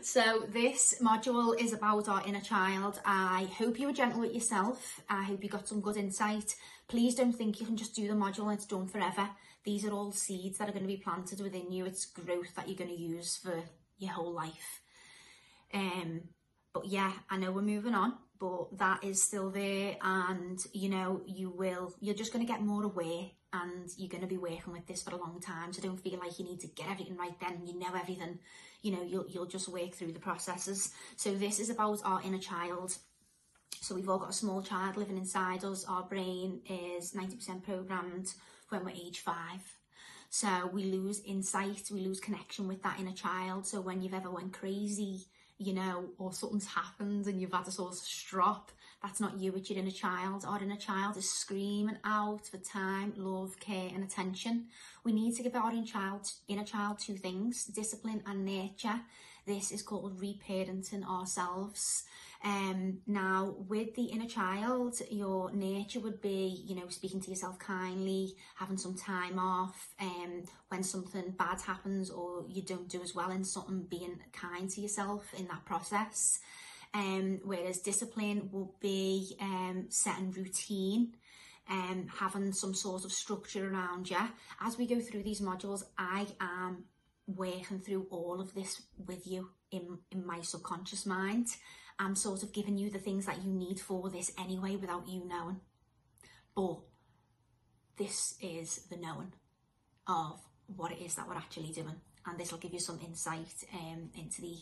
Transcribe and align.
So 0.00 0.46
this 0.48 0.96
module 1.00 1.58
is 1.60 1.72
about 1.72 2.08
our 2.08 2.26
inner 2.26 2.40
child. 2.40 3.00
I 3.04 3.48
hope 3.58 3.78
you 3.78 3.86
were 3.86 3.92
gentle 3.92 4.20
with 4.20 4.34
yourself. 4.34 5.00
I 5.08 5.22
hope 5.22 5.42
you 5.42 5.50
got 5.50 5.68
some 5.68 5.80
good 5.80 5.96
insight. 5.96 6.56
Please 6.88 7.14
don't 7.14 7.32
think 7.32 7.60
you 7.60 7.66
can 7.66 7.76
just 7.76 7.94
do 7.94 8.08
the 8.08 8.14
module 8.14 8.44
and 8.44 8.54
it's 8.54 8.66
done 8.66 8.86
forever. 8.86 9.28
These 9.64 9.84
are 9.84 9.92
all 9.92 10.12
seeds 10.12 10.58
that 10.58 10.68
are 10.68 10.72
going 10.72 10.84
to 10.84 10.88
be 10.88 10.96
planted 10.96 11.40
within 11.40 11.70
you. 11.70 11.84
It's 11.84 12.06
growth 12.06 12.54
that 12.56 12.68
you're 12.68 12.76
going 12.76 12.90
to 12.90 12.96
use 12.96 13.36
for 13.36 13.62
your 13.98 14.12
whole 14.12 14.32
life. 14.32 14.80
Um, 15.72 16.22
but 16.72 16.86
yeah, 16.86 17.12
I 17.30 17.36
know 17.36 17.52
we're 17.52 17.62
moving 17.62 17.94
on, 17.94 18.14
but 18.42 18.76
that 18.76 19.04
is 19.04 19.22
still 19.22 19.50
there 19.50 19.94
and 20.02 20.58
you 20.72 20.88
know, 20.88 21.22
you 21.26 21.48
will, 21.48 21.94
you're 22.00 22.16
just 22.16 22.32
going 22.32 22.44
to 22.44 22.52
get 22.52 22.60
more 22.60 22.82
aware 22.82 23.26
and 23.52 23.88
you're 23.96 24.08
going 24.08 24.22
to 24.22 24.26
be 24.26 24.36
working 24.36 24.72
with 24.72 24.84
this 24.88 25.00
for 25.00 25.14
a 25.14 25.16
long 25.16 25.40
time. 25.40 25.72
So 25.72 25.80
don't 25.80 26.00
feel 26.00 26.18
like 26.18 26.40
you 26.40 26.44
need 26.44 26.58
to 26.62 26.66
get 26.66 26.90
everything 26.90 27.16
right 27.16 27.38
then 27.40 27.60
you 27.64 27.78
know 27.78 27.94
everything. 27.94 28.40
You 28.82 28.92
know, 28.92 29.04
you'll, 29.04 29.26
you'll 29.28 29.46
just 29.46 29.68
work 29.68 29.92
through 29.92 30.10
the 30.10 30.18
processes. 30.18 30.90
So 31.14 31.32
this 31.36 31.60
is 31.60 31.70
about 31.70 32.00
our 32.04 32.20
inner 32.22 32.40
child. 32.40 32.96
So 33.80 33.94
we've 33.94 34.08
all 34.08 34.18
got 34.18 34.30
a 34.30 34.34
small 34.34 34.60
child 34.60 34.96
living 34.96 35.18
inside 35.18 35.62
us. 35.62 35.84
Our 35.84 36.02
brain 36.02 36.62
is 36.68 37.12
90% 37.12 37.62
programmed 37.62 38.34
when 38.70 38.84
we're 38.84 38.90
age 38.90 39.20
five. 39.20 39.60
So 40.30 40.68
we 40.72 40.86
lose 40.86 41.20
insight, 41.24 41.90
we 41.92 42.00
lose 42.00 42.18
connection 42.18 42.66
with 42.66 42.82
that 42.82 42.98
inner 42.98 43.12
child. 43.12 43.66
So 43.68 43.80
when 43.80 44.02
you've 44.02 44.14
ever 44.14 44.30
went 44.32 44.52
crazy, 44.52 45.26
you 45.66 45.74
know, 45.74 46.04
or 46.18 46.32
something's 46.32 46.66
happened 46.66 47.26
and 47.26 47.40
you've 47.40 47.52
had 47.52 47.66
a 47.66 47.70
sort 47.70 47.92
of 47.92 47.98
strop, 47.98 48.72
that's 49.02 49.20
not 49.20 49.38
you, 49.38 49.52
it's 49.56 49.68
your 49.68 49.78
inner 49.78 49.90
child. 49.90 50.44
Our 50.46 50.62
inner 50.62 50.76
child 50.76 51.16
is 51.16 51.28
screaming 51.28 51.98
out 52.04 52.46
for 52.46 52.58
time, 52.58 53.12
love, 53.16 53.58
care 53.58 53.90
and 53.92 54.04
attention. 54.04 54.66
We 55.04 55.12
need 55.12 55.34
to 55.36 55.42
give 55.42 55.56
our 55.56 55.72
inner 55.72 55.84
child, 55.84 56.30
inner 56.46 56.64
child 56.64 56.98
two 57.00 57.16
things, 57.16 57.64
discipline 57.64 58.22
and 58.26 58.44
nurture. 58.44 59.00
This 59.44 59.72
is 59.72 59.82
called 59.82 60.20
reparenting 60.20 61.04
ourselves. 61.04 62.04
Um, 62.44 62.98
now, 63.06 63.54
with 63.68 63.94
the 63.94 64.04
inner 64.04 64.26
child, 64.28 65.00
your 65.10 65.52
nature 65.52 66.00
would 66.00 66.20
be, 66.20 66.64
you 66.66 66.74
know, 66.74 66.88
speaking 66.88 67.20
to 67.20 67.30
yourself 67.30 67.58
kindly, 67.58 68.34
having 68.56 68.78
some 68.78 68.96
time 68.96 69.38
off, 69.38 69.94
um, 70.00 70.44
when 70.68 70.82
something 70.82 71.30
bad 71.38 71.60
happens 71.60 72.10
or 72.10 72.44
you 72.48 72.62
don't 72.62 72.88
do 72.88 73.02
as 73.02 73.14
well 73.14 73.30
in 73.30 73.44
something, 73.44 73.82
being 73.82 74.18
kind 74.32 74.70
to 74.70 74.80
yourself 74.80 75.32
in 75.36 75.46
that 75.48 75.64
process. 75.64 76.40
Um, 76.94 77.40
whereas 77.44 77.78
discipline 77.78 78.50
will 78.52 78.74
be 78.80 79.34
um, 79.40 79.86
setting 79.88 80.30
routine, 80.32 81.14
um, 81.70 82.06
having 82.18 82.52
some 82.52 82.74
sort 82.74 83.04
of 83.04 83.12
structure 83.12 83.72
around 83.72 84.10
you. 84.10 84.18
As 84.60 84.76
we 84.76 84.86
go 84.86 85.00
through 85.00 85.22
these 85.22 85.40
modules, 85.40 85.84
I 85.96 86.26
am 86.40 86.84
working 87.26 87.80
through 87.80 88.08
all 88.10 88.40
of 88.40 88.54
this 88.54 88.82
with 89.06 89.26
you 89.26 89.50
in, 89.70 89.98
in 90.10 90.26
my 90.26 90.42
subconscious 90.42 91.06
mind. 91.06 91.48
I'm 91.98 92.14
sort 92.14 92.42
of 92.42 92.52
giving 92.52 92.76
you 92.76 92.90
the 92.90 92.98
things 92.98 93.26
that 93.26 93.42
you 93.42 93.52
need 93.52 93.80
for 93.80 94.10
this 94.10 94.32
anyway 94.38 94.76
without 94.76 95.08
you 95.08 95.26
knowing. 95.26 95.60
But 96.54 96.80
this 97.96 98.34
is 98.40 98.86
the 98.90 98.96
knowing 98.96 99.32
of 100.06 100.40
what 100.76 100.92
it 100.92 101.00
is 101.00 101.14
that 101.14 101.28
we're 101.28 101.34
actually 101.34 101.72
doing. 101.72 101.94
And 102.26 102.38
this 102.38 102.52
will 102.52 102.58
give 102.58 102.72
you 102.72 102.80
some 102.80 103.00
insight 103.04 103.64
um, 103.74 104.10
into 104.16 104.42
the 104.42 104.56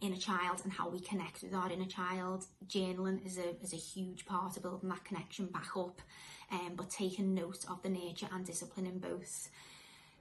inner 0.00 0.16
child 0.16 0.60
and 0.64 0.72
how 0.72 0.88
we 0.88 1.00
connect 1.00 1.42
with 1.42 1.54
our 1.54 1.70
inner 1.70 1.86
child. 1.86 2.46
Journaling 2.66 3.24
is 3.26 3.38
a, 3.38 3.60
is 3.62 3.72
a 3.72 3.76
huge 3.76 4.26
part 4.26 4.56
of 4.56 4.62
building 4.62 4.88
that 4.88 5.04
connection 5.04 5.46
back 5.46 5.76
up, 5.76 6.00
um, 6.52 6.72
but 6.76 6.90
taking 6.90 7.34
note 7.34 7.64
of 7.68 7.82
the 7.82 7.88
nature 7.88 8.28
and 8.32 8.44
discipline 8.44 8.86
in 8.86 8.98
both. 8.98 9.50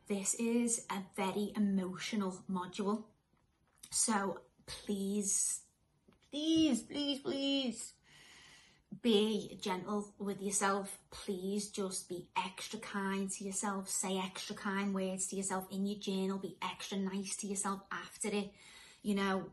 This 0.08 0.34
is 0.36 0.86
a 0.90 1.04
very 1.16 1.54
emotional 1.56 2.36
module. 2.52 3.04
So 3.92 4.40
please 4.66 5.62
please, 6.32 6.82
please, 6.82 7.20
please 7.20 7.94
be 9.02 9.58
gentle 9.62 10.14
with 10.20 10.42
yourself. 10.42 10.98
Please 11.12 11.70
just 11.70 12.10
be 12.10 12.28
extra 12.38 12.80
kind 12.80 13.30
to 13.32 13.44
yourself. 13.44 13.90
Say 13.90 14.18
extra 14.18 14.56
kind 14.56 14.94
words 14.94 15.28
to 15.28 15.36
yourself 15.36 15.66
in 15.72 15.86
your 15.86 16.00
journal. 16.00 16.38
Be 16.38 16.58
extra 16.62 16.98
nice 16.98 17.36
to 17.38 17.48
yourself 17.48 17.82
after 17.92 18.30
it. 18.30 18.52
You 19.02 19.16
know, 19.16 19.46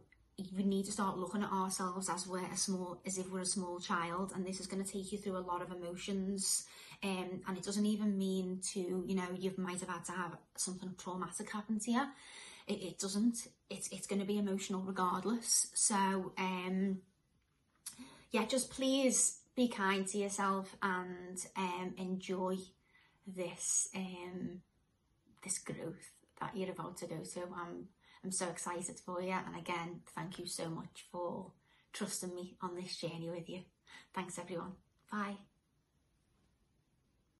we 0.56 0.64
need 0.64 0.86
to 0.86 0.92
start 0.92 1.18
looking 1.18 1.42
at 1.42 1.52
ourselves 1.52 2.08
as 2.08 2.26
we're 2.26 2.44
a 2.44 2.56
small, 2.56 3.00
as 3.06 3.18
if 3.18 3.30
we're 3.30 3.40
a 3.40 3.46
small 3.46 3.78
child, 3.78 4.32
and 4.34 4.44
this 4.44 4.60
is 4.60 4.66
going 4.66 4.84
to 4.84 4.90
take 4.90 5.12
you 5.12 5.18
through 5.18 5.36
a 5.36 5.38
lot 5.38 5.62
of 5.62 5.70
emotions. 5.70 6.66
Um, 7.02 7.42
and 7.46 7.58
it 7.58 7.64
doesn't 7.64 7.86
even 7.86 8.16
mean 8.16 8.60
to, 8.72 8.80
you 9.06 9.14
know, 9.14 9.28
you 9.36 9.52
might 9.58 9.80
have 9.80 9.90
had 9.90 10.04
to 10.06 10.12
have 10.12 10.36
something 10.56 10.94
traumatic 10.98 11.50
happen 11.50 11.78
to 11.80 11.90
you 11.90 12.06
it, 12.66 12.82
it 12.82 12.98
doesn't. 12.98 13.48
It's, 13.70 13.88
it's 13.88 14.06
going 14.06 14.20
to 14.20 14.26
be 14.26 14.38
emotional 14.38 14.82
regardless. 14.82 15.68
So, 15.74 16.32
um, 16.38 16.98
yeah, 18.30 18.44
just 18.44 18.70
please 18.70 19.40
be 19.54 19.68
kind 19.68 20.06
to 20.08 20.18
yourself 20.18 20.76
and 20.82 21.38
um, 21.56 21.94
enjoy 21.96 22.56
this 23.26 23.88
um, 23.94 24.60
this 25.42 25.58
growth 25.58 26.12
that 26.40 26.56
you're 26.56 26.70
about 26.70 26.96
to 26.98 27.06
go 27.06 27.16
to. 27.16 27.40
I'm, 27.54 27.88
I'm 28.22 28.32
so 28.32 28.48
excited 28.48 28.98
for 29.04 29.22
you. 29.22 29.32
And 29.32 29.56
again, 29.56 30.00
thank 30.14 30.38
you 30.38 30.46
so 30.46 30.68
much 30.68 31.06
for 31.10 31.52
trusting 31.92 32.34
me 32.34 32.56
on 32.60 32.74
this 32.74 32.96
journey 32.96 33.30
with 33.30 33.48
you. 33.48 33.62
Thanks 34.14 34.38
everyone. 34.38 34.72
Bye. 35.10 35.36